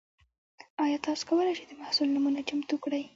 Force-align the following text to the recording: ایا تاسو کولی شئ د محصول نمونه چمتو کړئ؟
ایا 0.83 0.97
تاسو 1.05 1.21
کولی 1.29 1.53
شئ 1.57 1.65
د 1.69 1.73
محصول 1.81 2.07
نمونه 2.15 2.39
چمتو 2.47 2.75
کړئ؟ 2.83 3.03